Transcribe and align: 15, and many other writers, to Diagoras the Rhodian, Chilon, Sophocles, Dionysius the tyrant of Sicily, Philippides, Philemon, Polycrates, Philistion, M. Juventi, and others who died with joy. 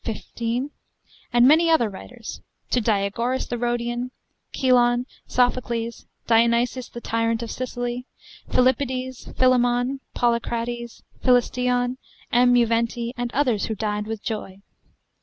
15, 0.03 0.71
and 1.31 1.47
many 1.47 1.69
other 1.69 1.87
writers, 1.87 2.41
to 2.71 2.81
Diagoras 2.81 3.45
the 3.47 3.55
Rhodian, 3.59 4.09
Chilon, 4.51 5.05
Sophocles, 5.27 6.07
Dionysius 6.25 6.89
the 6.89 6.99
tyrant 6.99 7.43
of 7.43 7.51
Sicily, 7.51 8.07
Philippides, 8.49 9.31
Philemon, 9.37 9.99
Polycrates, 10.15 11.03
Philistion, 11.23 11.97
M. 12.31 12.55
Juventi, 12.55 13.13
and 13.15 13.31
others 13.33 13.65
who 13.65 13.75
died 13.75 14.07
with 14.07 14.23
joy. 14.23 14.63